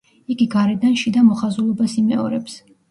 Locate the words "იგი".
0.35-0.47